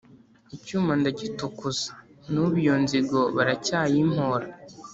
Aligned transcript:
icyuma 0.55 0.91
ndagitukuza 0.99 1.91
n'ubu 2.33 2.55
iyo 2.63 2.75
nzigo 2.83 3.19
baracyayimpora 3.35 4.45